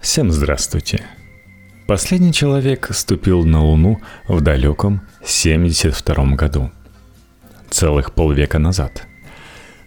[0.00, 1.04] Всем здравствуйте.
[1.86, 6.70] Последний человек ступил на Луну в далеком 72 году.
[7.68, 9.06] Целых полвека назад.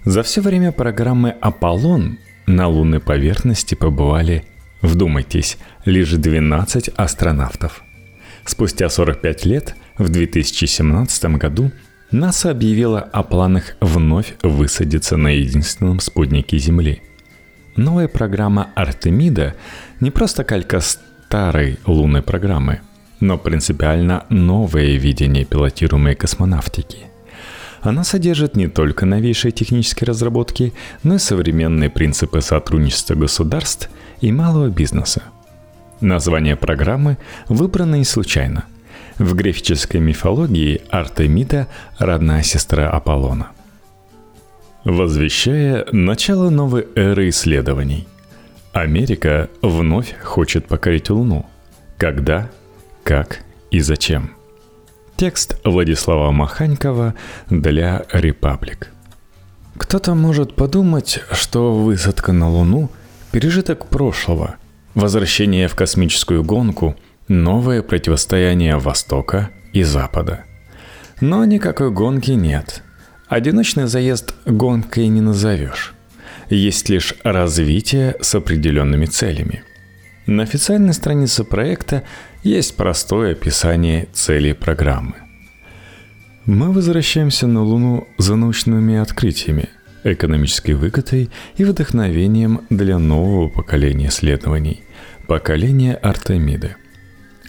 [0.06, 4.46] За все время программы «Аполлон» на лунной поверхности побывали,
[4.84, 7.82] вдумайтесь, лишь 12 астронавтов.
[8.46, 11.72] Спустя 45 лет, в 2017 году,
[12.12, 17.02] НАСА объявила о планах вновь высадиться на единственном спутнике Земли–
[17.76, 19.56] Новая программа Артемида
[20.00, 22.82] не просто калька старой лунной программы,
[23.20, 27.00] но принципиально новое видение пилотируемой космонавтики.
[27.82, 33.90] Она содержит не только новейшие технические разработки, но и современные принципы сотрудничества государств
[34.22, 35.24] и малого бизнеса.
[36.00, 37.18] Название программы
[37.50, 38.66] выбрано не случайно.
[39.18, 41.68] В греческой мифологии Артемида–
[41.98, 43.50] родная сестра Аполлона–
[44.84, 48.06] Возвещая начало новой эры исследований,
[48.74, 51.46] Америка вновь хочет покорить Луну.
[51.98, 52.50] Когда,
[53.04, 53.40] как
[53.72, 54.32] и зачем.
[55.16, 57.14] Текст Владислава Маханькова
[57.50, 58.90] для «Репаблик».
[59.78, 62.90] Кто-то может подумать, что высадка на Луну–
[63.32, 64.58] пережиток прошлого,
[64.96, 66.98] возвращение в космическую гонку,
[67.30, 70.44] новое противостояние Востока и Запада.
[71.22, 72.84] Но никакой гонки нет–
[73.34, 75.96] Одиночный заезд гонкой не назовешь.
[76.52, 79.64] Есть лишь развитие с определенными целями.
[80.28, 82.04] На официальной странице проекта
[82.44, 85.16] есть простое описание целей программы.
[86.46, 89.70] Мы возвращаемся на Луну за научными открытиями,
[90.04, 94.84] экономической выгодой и вдохновением для нового поколения исследований–
[95.28, 96.76] поколения Артемиды–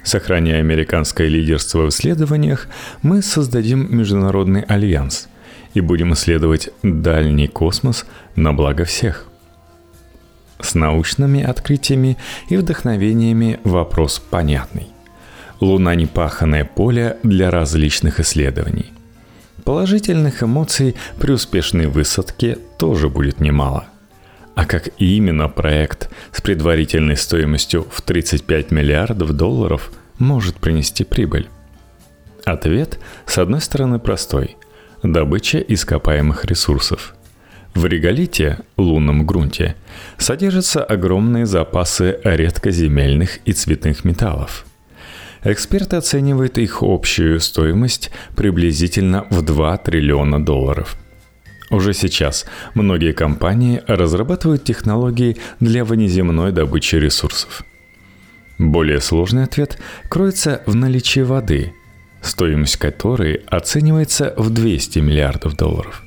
[0.05, 2.69] Сохраняя американское лидерство в исследованиях,
[3.01, 5.29] мы создадим международный альянс,
[5.75, 9.27] и будем исследовать дальний космос на благо всех.
[10.61, 12.17] С научными открытиями
[12.49, 14.89] и вдохновениями вопрос понятный.
[15.61, 18.93] Луна– непаханное поле для различных исследований.
[19.65, 23.87] Положительных эмоций при успешной высадке тоже будет немало.
[24.55, 31.49] А как именно проект с предварительной стоимостью в 35 миллиардов долларов может принести прибыль?
[32.45, 34.57] Ответ, с одной стороны, простой
[35.13, 37.15] добыча ископаемых ресурсов.
[37.75, 39.77] В реголите, лунном грунте,
[40.17, 44.65] содержатся огромные запасы редкоземельных и цветных металлов.
[45.43, 50.97] Эксперты оценивают их общую стоимость приблизительно в 2 триллиона долларов.
[51.71, 57.65] Уже сейчас многие компании разрабатывают технологии для внеземной добычи ресурсов.
[58.59, 59.79] Более сложный ответ
[60.09, 61.75] кроется в наличии воды–
[62.27, 66.03] стоимость которой оценивается в 200 миллиардов долларов.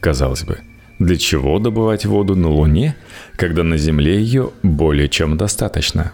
[0.00, 0.60] Казалось бы,
[0.98, 2.94] для чего добывать воду на Луне,
[3.36, 6.12] когда на Земле ее более чем достаточно?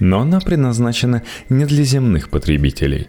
[0.00, 3.08] Но она предназначена не для земных потребителей.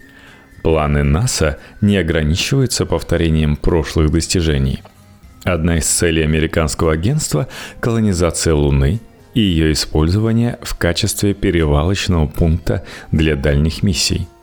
[0.64, 4.84] Планы НАСА не ограничиваются повторением прошлых достижений.
[5.44, 7.48] Одна из целей американского агентства–
[7.80, 9.00] колонизация Луны
[9.34, 14.28] и ее использование в качестве перевалочного пункта для дальних миссий–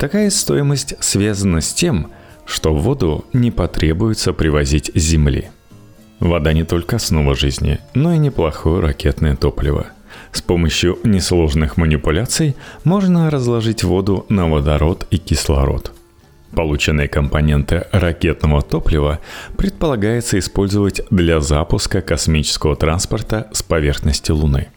[0.00, 2.10] Такая стоимость связана с тем,
[2.46, 5.50] что воду не потребуется привозить с Земли.
[6.20, 9.88] Вода не только основа жизни, но и неплохое ракетное топливо.
[10.32, 15.92] С помощью несложных манипуляций можно разложить воду на водород и кислород.
[16.56, 19.20] Полученные компоненты ракетного топлива
[19.58, 24.68] предполагается использовать для запуска космического транспорта с поверхности Луны.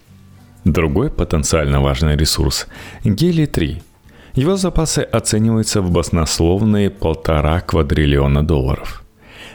[0.66, 2.68] Другой потенциально важный ресурс–
[3.06, 3.82] гелий-3–
[4.36, 9.04] его запасы оцениваются в баснословные полтора квадриллиона долларов.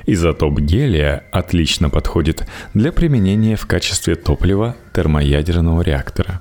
[0.06, 6.40] Изотоп гелия отлично подходит для применения в качестве топлива термоядерного реактора.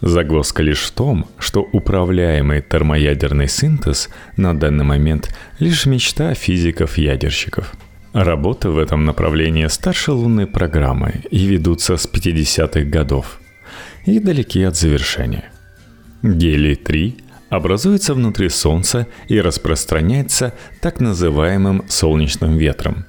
[0.00, 7.72] Загвоздка лишь в том, что управляемый термоядерный синтез на данный момент лишь мечта физиков-ядерщиков.
[8.12, 13.40] Работы в этом направлении старше лунной программы и ведутся с 50-х годов
[14.06, 15.50] и далеки от завершения.
[16.22, 23.06] Гелий-3 образуется внутри Солнца и распространяется так называемым солнечным ветром.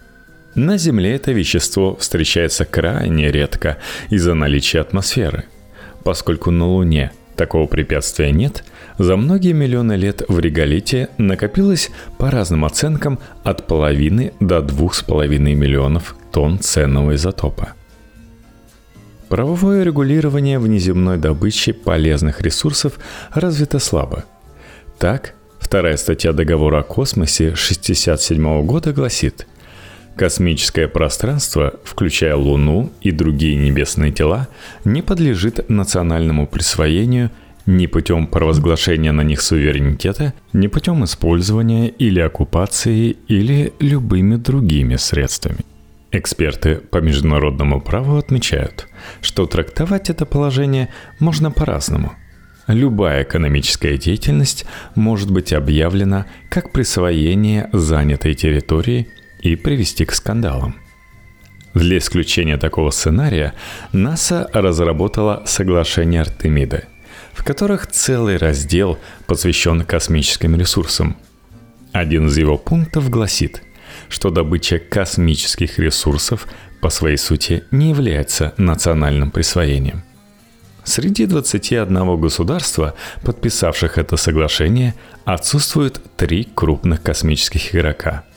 [0.56, 3.78] На Земле это вещество встречается крайне редко
[4.10, 5.46] из-за наличия атмосферы.
[6.04, 8.64] Поскольку на Луне такого препятствия нет,
[8.98, 15.04] за многие миллионы лет в реголите накопилось по разным оценкам от половины до двух с
[15.04, 17.77] половиной миллионов тонн ценного изотопа.
[19.30, 23.00] Правовое регулирование внеземной добычи полезных ресурсов
[23.34, 24.24] развито слабо.
[25.00, 29.46] Так, вторая статья договора о космосе 1967 года гласит,
[30.18, 34.48] Космическое пространство, включая Луну и другие небесные тела,
[34.84, 37.30] не подлежит национальному присвоению
[37.68, 45.60] ни путем провозглашения на них суверенитета, ни путем использования или оккупации или любыми другими средствами.
[46.12, 48.88] Эксперты по международному праву отмечают,
[49.22, 50.90] что трактовать это положение
[51.20, 52.14] можно по-разному.
[52.68, 54.66] Любая экономическая деятельность
[54.96, 59.10] может быть объявлена как присвоение занятой территории
[59.42, 60.76] и привести к скандалам.
[61.74, 63.54] Для исключения такого сценария
[63.92, 66.86] НАСА разработала соглашение Артемида,
[67.34, 71.18] в которых целый раздел посвящен космическим ресурсам.
[71.92, 73.62] Один из его пунктов гласит,
[74.10, 76.48] что добыча космических ресурсов
[76.82, 80.04] по своей сути не является национальным присвоением.
[80.84, 82.94] Среди 21 государства,
[83.24, 84.94] подписавших это соглашение,
[85.26, 88.24] отсутствуют три крупных космических игрока–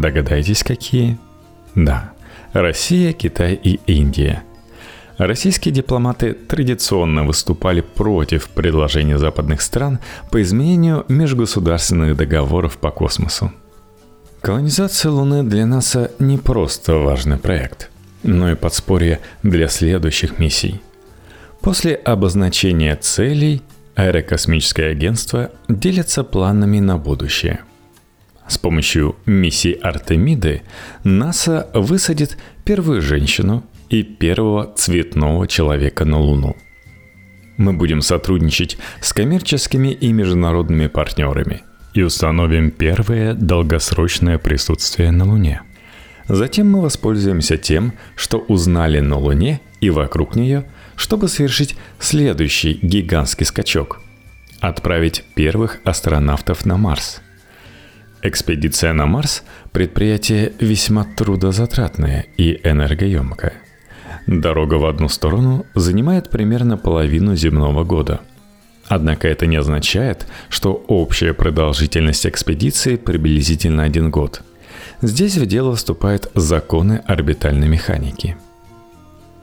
[0.00, 1.18] Догадайтесь, какие?
[1.74, 2.12] Да,
[2.54, 4.42] Россия, Китай и Индия.
[5.18, 9.98] Российские дипломаты традиционно выступали против предложения западных стран
[10.30, 13.52] по изменению межгосударственных договоров по космосу.
[14.42, 17.90] Колонизация Луны для НАСА не просто важный проект,
[18.22, 20.80] но и подспорье для следующих миссий.
[21.60, 23.62] После обозначения целей
[23.94, 27.60] аэрокосмическое агентство делится планами на будущее–
[28.48, 30.62] с помощью миссии Артемиды
[31.04, 36.56] НАСА высадит первую женщину и первого цветного человека на Луну.
[37.56, 41.62] Мы будем сотрудничать с коммерческими и международными партнерами
[41.94, 45.62] и установим первое долгосрочное присутствие на Луне.
[46.28, 50.64] Затем мы воспользуемся тем, что узнали на Луне и вокруг нее,
[50.96, 54.00] чтобы совершить следующий гигантский скачок–
[54.60, 57.20] отправить первых астронавтов на Марс–
[58.24, 59.42] Экспедиция на Марс–
[59.72, 63.54] предприятие весьма трудозатратное и энергоемкое.
[64.28, 68.20] Дорога в одну сторону занимает примерно половину земного года.
[68.94, 74.42] Однако это не означает, что общая продолжительность экспедиции приблизительно один год.
[75.00, 78.36] Здесь в дело вступают законы орбитальной механики–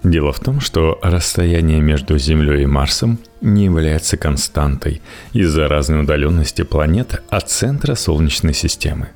[0.02, 5.02] Дело в том, что расстояние между Землей и Марсом не является константой
[5.34, 9.10] из-за разной удаленности планет от центра Солнечной системы.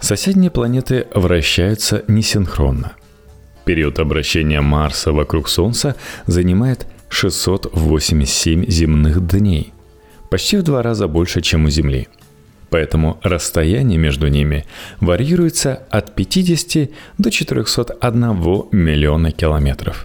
[0.00, 2.92] Соседние планеты вращаются несинхронно.
[3.66, 6.86] Период обращения Марса вокруг Солнца занимает
[7.16, 9.72] 687 земных дней,
[10.30, 12.08] почти в два раза больше, чем у Земли.
[12.68, 14.66] Поэтому расстояние между ними
[15.00, 18.20] варьируется от 50 до 401
[18.70, 20.04] миллиона километров.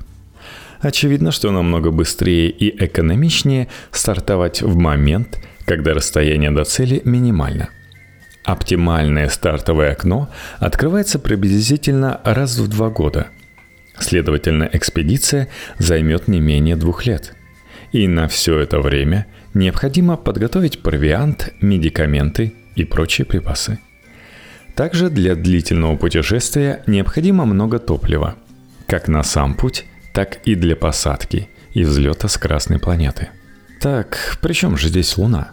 [0.80, 7.68] Очевидно, что намного быстрее и экономичнее стартовать в момент, когда расстояние до цели минимально.
[8.46, 10.30] Оптимальное стартовое окно
[10.60, 13.28] открывается приблизительно раз в два года.
[14.01, 17.36] Следовательно, экспедиция займет не менее двух лет.
[17.92, 23.80] И на все это время– необходимо подготовить провиант, медикаменты и прочие припасы.
[24.75, 28.36] Также для длительного путешествия необходимо много топлива,
[28.88, 33.30] как на сам путь, так и для посадки и взлета с Красной планеты.
[33.80, 35.51] Так, при чем же здесь Луна?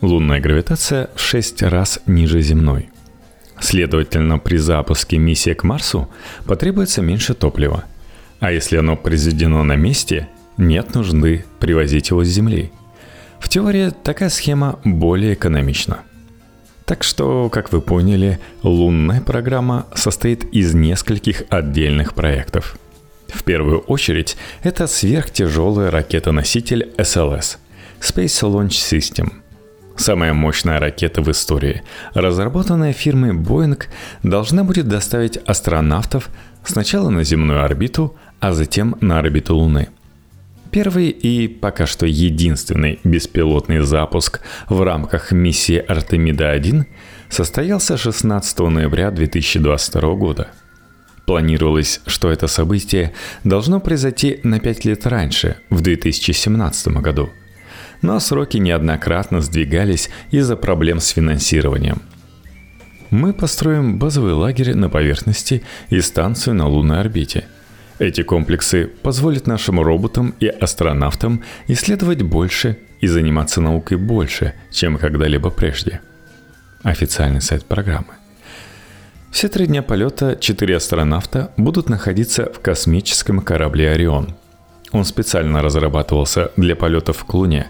[0.00, 2.90] Лунная гравитация в 6 раз ниже земной.
[3.62, 6.10] Следовательно, при запуске миссии к Марсу
[6.44, 7.84] потребуется меньше топлива.
[8.40, 10.28] А если оно произведено на месте,
[10.58, 12.70] нет нужды привозить его с Земли–
[13.42, 16.02] в теории такая схема более экономична.
[16.84, 22.78] Так что, как вы поняли, лунная программа состоит из нескольких отдельных проектов.
[23.26, 27.58] В первую очередь, это сверхтяжелая ракета-носитель SLS–
[28.00, 29.32] Space Launch System–
[29.96, 31.82] Самая мощная ракета в истории,
[32.14, 33.82] разработанная фирмой Boeing,
[34.22, 36.30] должна будет доставить астронавтов
[36.64, 39.88] сначала на земную орбиту, а затем на орбиту Луны–
[40.72, 46.86] Первый и пока что единственный беспилотный запуск в рамках миссии Артемида-1
[47.28, 50.48] состоялся 16 ноября 2022 года.
[51.26, 53.12] Планировалось, что это событие
[53.44, 57.28] должно произойти на 5 лет раньше, в 2017 году.
[58.02, 62.02] Но сроки неоднократно сдвигались из-за проблем с финансированием.
[63.10, 67.46] Мы построим базовый лагерь на поверхности и станцию на лунной орбите–
[68.02, 75.50] эти комплексы позволят нашим роботам и астронавтам исследовать больше и заниматься наукой больше, чем когда-либо
[75.50, 76.00] прежде.
[76.82, 78.14] Официальный сайт программы.
[79.30, 84.34] Все три дня полета четыре астронавта будут находиться в космическом корабле «Орион».
[84.90, 87.68] Он специально разрабатывался для полетов к Луне.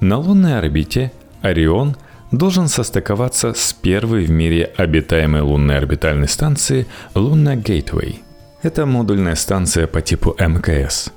[0.00, 1.96] На лунной орбите «Орион»
[2.30, 8.16] должен состыковаться с первой в мире обитаемой лунной орбитальной станцией Luna Gateway.
[8.62, 11.12] Это модульная станция по типу МКС.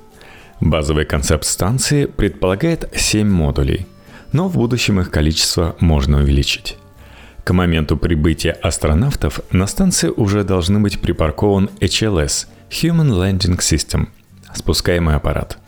[0.60, 3.86] Базовый концепт станции предполагает 7 модулей,
[4.32, 6.76] но в будущем их количество можно увеличить.
[7.44, 14.08] К моменту прибытия астронавтов на станции уже должны быть припаркован HLS– Human Landing System–
[14.54, 15.58] спускаемый аппарат.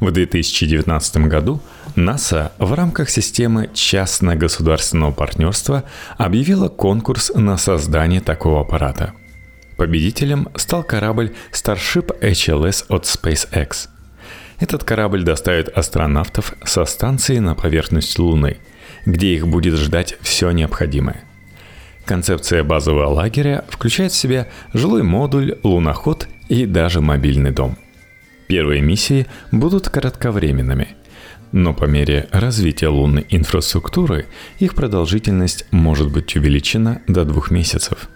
[0.00, 1.60] В 2019 году
[1.96, 5.84] НАСА в рамках системы частно-государственного партнерства
[6.18, 9.12] объявила конкурс на создание такого аппарата.
[9.76, 13.88] Победителем стал корабль Starship HLS от SpaceX.
[14.58, 18.58] Этот корабль доставит астронавтов со станции на поверхность Луны–
[19.06, 21.24] где их будет ждать все необходимое.
[22.04, 27.76] Концепция базового лагеря включает в себя жилой модуль, луноход и даже мобильный дом.
[28.50, 30.96] Первые миссии будут кратковременными,
[31.52, 34.26] но по мере развития лунной инфраструктуры
[34.58, 38.08] их продолжительность может быть увеличена до двух месяцев.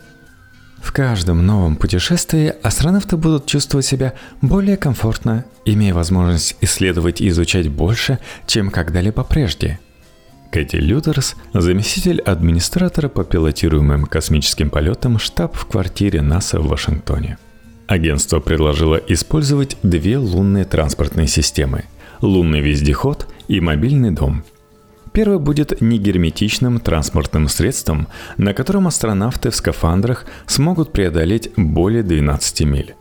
[0.83, 7.69] В каждом новом путешествии астронавты будут чувствовать себя более комфортно, имея возможность исследовать и изучать
[7.69, 9.79] больше, чем когда-либо прежде–
[10.51, 17.39] Кэти Лютерс, заместитель администратора по пилотируемым космическим полетам штаб в квартире НАСА в Вашингтоне.
[17.87, 21.85] Агентство предложило использовать две лунные транспортные системы–
[22.21, 24.45] лунный вездеход и мобильный дом.
[25.13, 32.95] Первый будет негерметичным транспортным средством, на котором астронавты в скафандрах смогут преодолеть более 12 миль.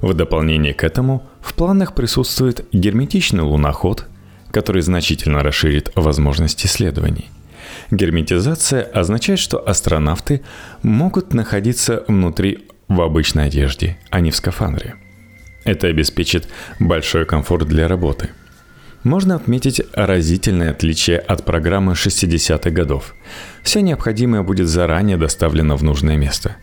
[0.00, 4.06] В дополнение к этому в планах присутствует герметичный луноход
[4.54, 7.28] который значительно расширит возможности исследований.
[7.90, 10.42] Герметизация означает, что астронавты
[10.84, 14.94] могут находиться внутри в обычной одежде, а не в скафандре.
[15.64, 16.48] Это обеспечит
[16.78, 18.30] большой комфорт для работы.
[19.02, 23.14] Можно отметить разительное отличие от программы 60-х годов.
[23.62, 26.56] Все необходимое будет заранее доставлено в нужное место.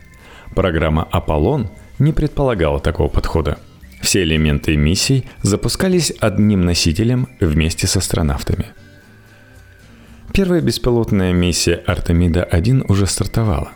[0.56, 3.58] Программа «Аполлон» не предполагала такого подхода–
[4.02, 8.68] все элементы миссий запускались одним носителем вместе с астронавтами.
[10.34, 13.72] Первая беспилотная миссия Артемида-1 уже стартовала.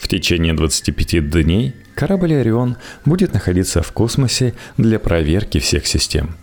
[0.00, 6.34] В течение 25 дней корабль «Орион» будет находиться в космосе для проверки всех систем.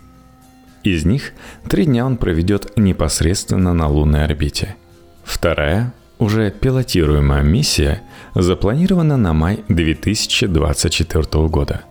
[0.84, 1.32] Из них
[1.68, 4.76] три дня он проведет непосредственно на лунной орбите.
[5.24, 8.00] Вторая, уже пилотируемая миссия,
[8.34, 11.82] запланирована на май 2024 года–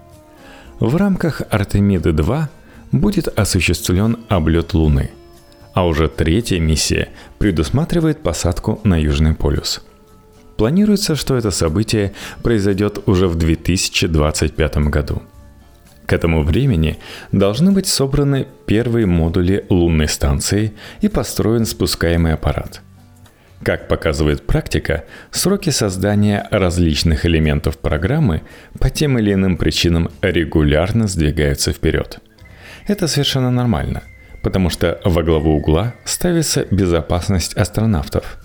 [0.79, 2.43] в рамках Артемиды-2
[2.91, 5.09] будет осуществлен облет Луны,
[5.73, 7.09] а уже третья миссия
[7.39, 9.83] предусматривает посадку на Южный полюс.
[10.57, 15.21] Планируется, что это событие произойдет уже в 2025 году.
[16.05, 16.97] К этому времени
[17.31, 22.81] должны быть собраны первые модули лунной станции и построен спускаемый аппарат–
[23.63, 28.43] как показывает практика, сроки создания различных элементов программы
[28.79, 32.19] по тем или иным причинам регулярно сдвигаются вперед.
[32.87, 34.03] Это совершенно нормально,
[34.43, 38.37] потому что во главу угла ставится безопасность астронавтов.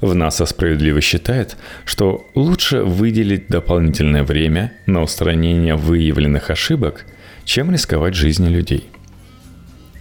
[0.00, 7.06] В НАСА справедливо считает, что лучше выделить дополнительное время на устранение выявленных ошибок,
[7.44, 8.90] чем рисковать жизнью людей–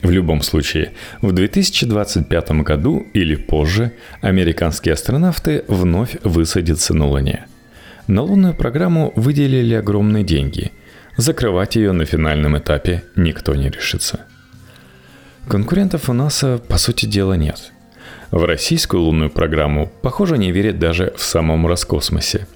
[0.05, 0.91] в любом случае,
[1.23, 7.47] в 2025 году или позже американские астронавты вновь высадятся на Луне.
[8.05, 10.71] На лунную программу выделили огромные деньги.
[11.17, 14.25] Закрывать ее на финальном этапе никто не решится.
[15.47, 17.71] Конкурентов у НАСА, по сути дела, нет.
[18.31, 22.47] В российскую лунную программу, похоже, не верят даже в самом Роскосмосе.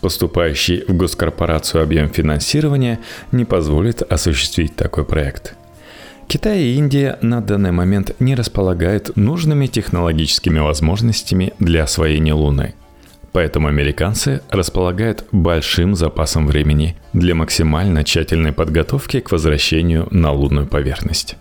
[0.00, 2.98] Поступающий в госкорпорацию объем финансирования
[3.30, 5.54] не позволит осуществить такой проект–
[6.32, 12.74] Китай и Индия на данный момент не располагают нужными технологическими возможностями для освоения Луны.
[13.32, 21.36] Поэтому американцы располагают большим запасом времени для максимально тщательной подготовки к возвращению на лунную поверхность.